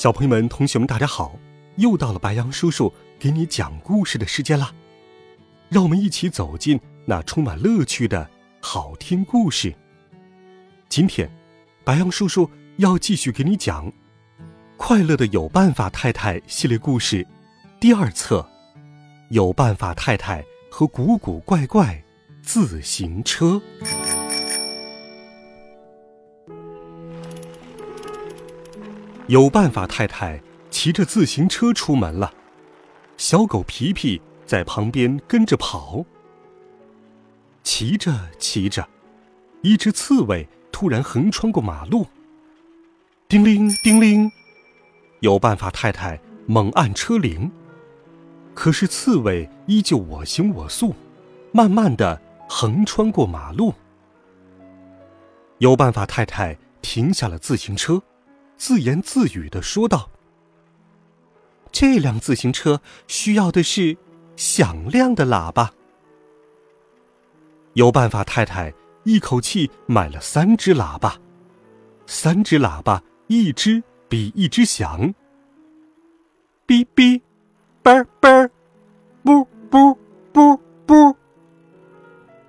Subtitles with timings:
[0.00, 1.38] 小朋友们、同学们，大家好！
[1.76, 4.72] 又到了白羊叔叔给你讲故事的时间啦，
[5.68, 8.26] 让我们一起走进那充满乐趣的
[8.62, 9.74] 好听故事。
[10.88, 11.30] 今天，
[11.84, 13.88] 白羊叔叔要继续给你讲
[14.78, 17.26] 《快乐的有办法太太》系列故事
[17.78, 18.40] 第二册
[19.28, 22.02] 《有办法太太和古古怪怪
[22.42, 23.60] 自行车》。
[29.30, 32.34] 有办法，太太骑着自行车出门了，
[33.16, 36.04] 小狗皮皮在旁边跟着跑。
[37.62, 38.88] 骑着骑着，
[39.62, 42.08] 一只刺猬突然横穿过马路。
[43.28, 44.28] 叮铃叮铃，
[45.20, 47.52] 有办法，太太猛按车铃，
[48.52, 50.92] 可是刺猬依旧我行我素，
[51.52, 53.72] 慢慢的横穿过马路。
[55.58, 58.02] 有办法，太太停下了自行车。
[58.60, 60.10] 自言自语的说道
[61.72, 63.96] ：“这辆自行车需要的是
[64.36, 65.72] 响亮的喇叭。
[67.72, 68.70] 有办法，太太
[69.04, 71.18] 一口气买了三只喇叭，
[72.04, 75.14] 三只喇叭，一只比一只响。
[76.66, 77.18] 哔哔，
[77.82, 78.50] 嘣嘣，
[79.22, 79.98] 啵啵
[80.34, 81.16] 啵啵。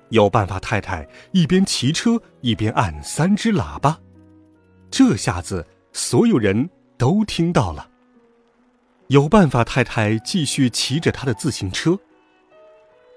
[0.09, 3.98] 有办法，太太一边骑车一边按三只喇叭，
[4.90, 7.89] 这下子。”所有人都听到了。
[9.08, 12.00] 有办法，太太继续骑着她的自行车。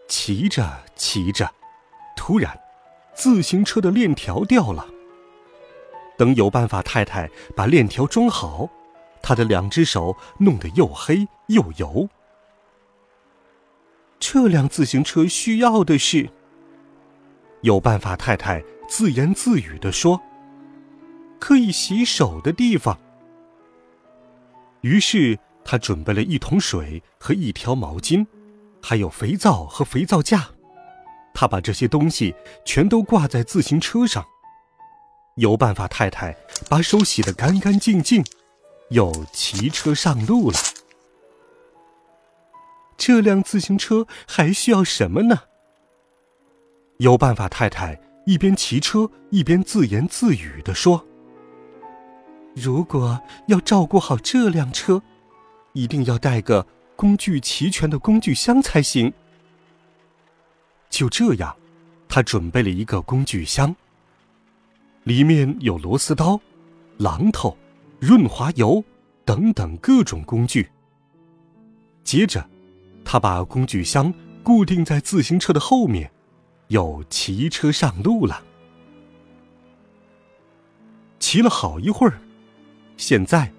[0.09, 1.51] 骑着骑着，
[2.17, 2.61] 突然，
[3.15, 4.87] 自行车的链条掉了。
[6.17, 8.69] 等有办法太太把链条装好，
[9.23, 12.09] 她的两只手弄得又黑又油。
[14.19, 16.29] 这辆自行车需要的是。
[17.63, 20.21] 有办法太太自言自语地说。
[21.47, 22.99] 可以洗手的地方。
[24.81, 28.27] 于是他准备了一桶水和一条毛巾，
[28.83, 30.49] 还有肥皂和肥皂架。
[31.35, 32.35] 他把这些东西
[32.65, 34.25] 全都挂在自行车上。
[35.37, 36.35] 有办法，太太
[36.71, 38.25] 把手洗得干干净净，
[38.89, 40.57] 又骑车上路了。
[42.97, 45.43] 这辆自行车还需要什么呢？
[47.01, 51.07] 有办法，太太一边骑车一边自言自语地说。
[52.55, 55.03] 如果要照顾好这辆车，
[55.73, 59.13] 一定要带个工具齐全的工具箱才行。
[60.89, 61.57] 就这样，
[62.09, 63.75] 他准备了一个工具箱，
[65.03, 66.41] 里面有螺丝刀、
[66.99, 67.57] 榔头、
[67.99, 68.83] 润滑油
[69.25, 70.71] 等等各种工具。
[72.05, 72.49] 接着，
[73.05, 74.15] 他把工具箱
[74.45, 76.09] 固定在自行车的后面，
[76.69, 78.45] 又骑车上路了。
[81.19, 82.21] 骑了好一会儿。
[82.97, 83.53] 现在，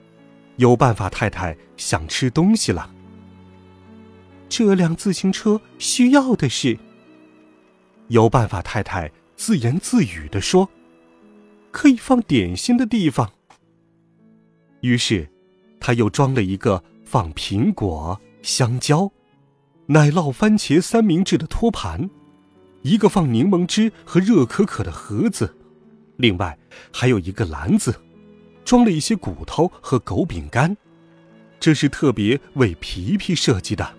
[0.58, 2.90] 有办法，太太想吃东西了。
[4.48, 6.78] 这辆自行车需要的是。
[8.08, 10.70] 有办法，太太自言自语的说
[11.72, 13.32] ：“可以放点心的地方。”
[14.82, 15.28] 于是，
[15.80, 19.12] 他又装了一个放苹果、香蕉、
[19.88, 22.10] 奶酪、番茄三明治的托盘，
[22.84, 25.58] 一个放柠檬汁和热可可的盒子，
[26.18, 26.58] 另外
[26.94, 28.00] 还有一个篮子。
[28.66, 30.76] 装了一些骨头和狗饼干，
[31.60, 33.94] 这是特别为皮皮设计的。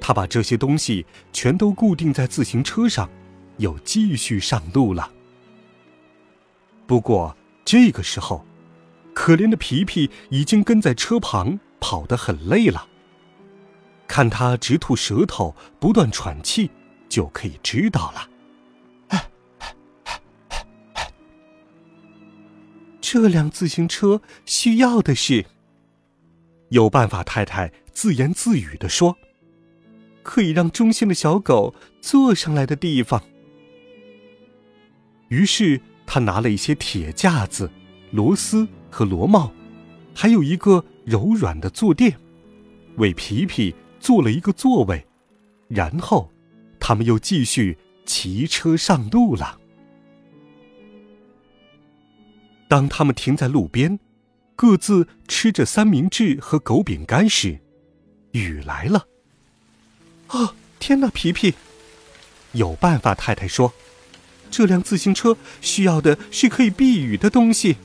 [0.00, 3.08] 他把这些东西全都固定在自行车上，
[3.56, 5.10] 又继续上路了。
[6.86, 8.44] 不过这个时候，
[9.14, 12.86] 可怜的皮皮已经跟在车旁跑得很累了。
[14.06, 16.70] 看他直吐舌头、不断喘气，
[17.08, 18.28] 就可以知道了。
[23.18, 25.46] 这辆自行车需要的是。
[26.68, 29.16] 有办法，太太自言自语的说
[30.22, 33.22] ：“可以让忠心的小狗坐上来的地方。”
[35.28, 37.70] 于是他拿了一些铁架子、
[38.10, 39.50] 螺丝和螺帽，
[40.14, 42.18] 还有一个柔软的坐垫，
[42.98, 45.06] 为皮皮做了一个座位。
[45.68, 46.30] 然后，
[46.78, 49.58] 他们又继续骑车上路了。
[52.68, 53.98] 当他们停在路边，
[54.54, 57.60] 各自吃着三明治和狗饼干时，
[58.32, 59.06] 雨来了。
[60.28, 61.54] 啊，天哪，皮皮！
[62.52, 63.72] 有办法太太说
[64.50, 67.76] ：“这辆自行车需要的是可以避雨的东西。”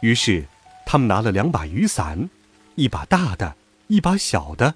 [0.00, 0.46] 于是，
[0.84, 2.30] 他们拿了两把雨伞，
[2.76, 3.56] 一把大的，
[3.88, 4.74] 一把小的。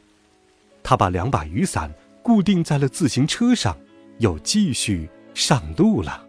[0.82, 1.92] 他把两把雨伞
[2.22, 3.78] 固定在了自行车上，
[4.18, 6.26] 又继续上路了。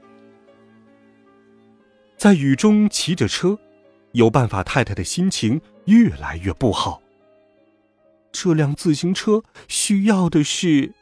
[2.21, 3.57] 在雨中骑着车，
[4.11, 7.01] 有办法太太的心情越来越不好。
[8.31, 10.93] 这辆自行车需要的是，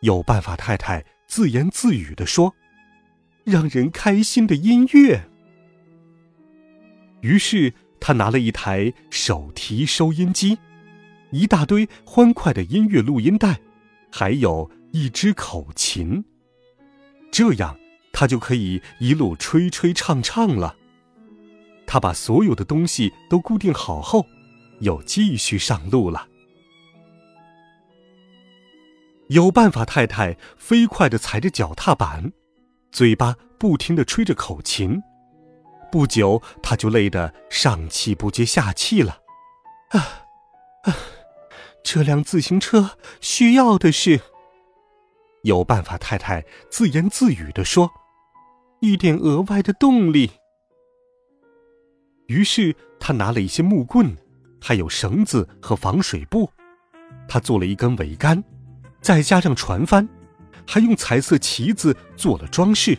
[0.00, 2.54] 有办法太太自言自语的说
[3.44, 5.28] ：“让人开心的音乐。”
[7.20, 10.56] 于是他拿了一台手提收音机，
[11.30, 13.60] 一大堆欢快的音乐录音带，
[14.10, 16.24] 还有一支口琴。
[17.30, 17.76] 这样
[18.12, 20.76] 他就可以一路吹吹唱唱了。
[21.86, 24.26] 他把所有的东西都固定好后，
[24.80, 26.28] 又继续上路了。
[29.28, 32.32] 有办法，太太飞快的踩着脚踏板，
[32.90, 35.02] 嘴巴不停的吹着口琴。
[35.90, 39.20] 不久，他就累得上气不接下气了。
[39.90, 40.26] 啊，
[40.84, 40.96] 啊！
[41.82, 44.20] 这辆自行车需要的是……
[45.42, 47.90] 有办法，太太自言自语的说
[48.82, 50.28] ：“一点额外的动力。”
[52.26, 54.16] 于是，他拿了一些木棍，
[54.60, 56.50] 还有绳子和防水布，
[57.28, 58.42] 他做了一根桅杆。
[59.00, 60.08] 再加上船帆，
[60.66, 62.98] 还用彩色旗子做了装饰，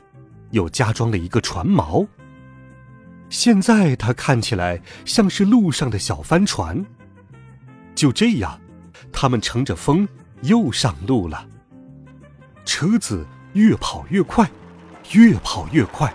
[0.51, 2.07] 又加装了一个船锚。
[3.29, 6.85] 现在它看起来像是路上的小帆船。
[7.95, 8.59] 就这样，
[9.11, 10.07] 他们乘着风
[10.43, 11.47] 又上路了。
[12.65, 14.49] 车子越跑越快，
[15.11, 16.13] 越跑越快，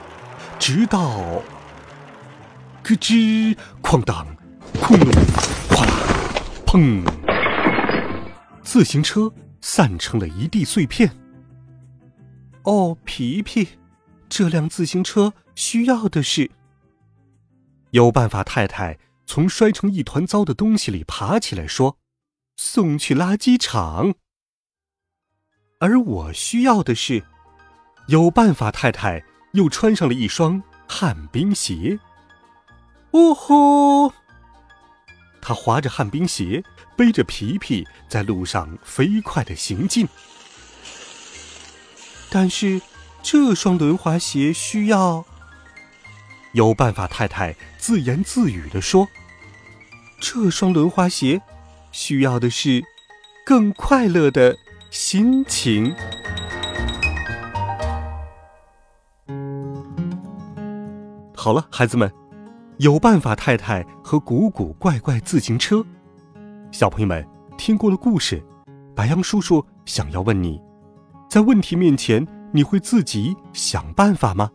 [0.58, 4.26] 直到咯吱哐当，
[4.74, 5.12] 哐隆，
[5.70, 5.92] 哗啦，
[6.66, 7.04] 砰！
[8.62, 9.32] 自行车。
[9.60, 11.10] 散成了一地碎片。
[12.62, 13.68] 哦，皮皮，
[14.28, 16.48] 这辆自行车需要的是。
[17.90, 18.96] 有办法，太太
[19.26, 21.98] 从摔成一团糟的东西里爬起来说
[22.56, 24.14] ：“送去垃圾场。”
[25.80, 27.24] 而我需要的是，
[28.08, 31.98] 有办法，太太又穿上了一双旱冰鞋。
[33.12, 34.12] 呜呼！
[35.40, 36.62] 他滑着旱冰鞋。
[36.96, 40.08] 背着皮皮在路上飞快的行进，
[42.28, 42.82] 但是
[43.22, 45.24] 这双轮滑鞋需要
[46.54, 47.06] 有办法。
[47.06, 49.06] 太太自言自语的说
[50.18, 51.40] ：“这双轮滑鞋
[51.92, 52.82] 需要的是
[53.46, 54.58] 更快乐的
[54.90, 55.94] 心情。”
[61.40, 62.12] 好了，孩子们，
[62.78, 63.32] 有办法。
[63.36, 65.86] 太太和古古怪怪自行车。
[66.72, 67.24] 小朋友们，
[67.56, 68.42] 听过了故事，
[68.92, 70.60] 白羊叔叔想要问你：
[71.30, 74.50] 在问题面前，你会自己想办法吗？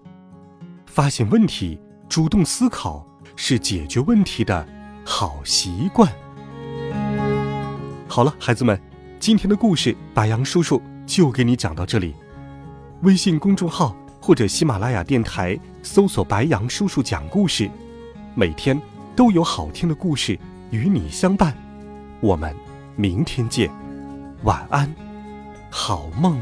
[0.85, 3.05] 发现问题，主动思考，
[3.37, 4.67] 是解决问题的
[5.05, 6.11] 好习惯。
[8.09, 8.77] 好了，孩子们，
[9.21, 12.13] 今天的故事，白羊叔叔就给你讲到这里。
[13.03, 13.95] 微信公众号
[14.25, 17.69] 或者喜马拉雅电台搜索“白羊叔叔讲故事”，
[18.35, 18.81] 每天
[19.17, 20.39] 都有好听的故事
[20.71, 21.53] 与你相伴。
[22.21, 22.55] 我们
[22.95, 23.69] 明天见，
[24.43, 24.89] 晚安，
[25.69, 26.41] 好梦。